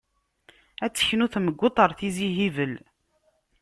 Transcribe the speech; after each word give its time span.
Ad 0.85 0.91
teknu 0.95 1.27
Temguṭ 1.33 1.75
ar 1.83 1.91
Tizi 1.97 2.29
Hibel. 2.35 2.73